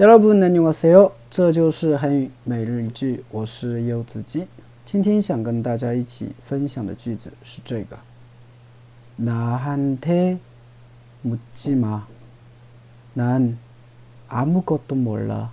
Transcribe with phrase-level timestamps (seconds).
[0.00, 1.12] 여러분 안녕하세요.
[1.30, 4.46] 这就是韩语每日一句我是柚子鸡
[4.84, 7.96] 今天想跟大家一起分享的句子是这个
[9.16, 10.38] 나한테
[11.22, 12.06] 묻지 마.
[13.14, 13.58] 난
[14.28, 15.50] 아무것도 몰라.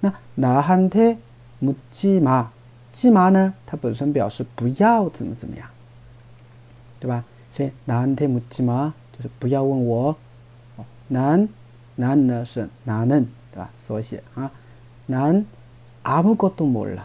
[0.00, 2.48] 那나한테묻지 마，
[2.92, 5.68] 지 마呢，它本身表示不要怎么怎么样，
[6.98, 7.24] 对吧？
[7.52, 10.16] 所以나한테묻지 마， 就是不要问我。
[11.08, 11.48] 난
[11.96, 13.70] 난呢是나 는， 对吧？
[13.76, 14.50] 缩写啊，
[15.06, 17.04] 난아무것도몰 라。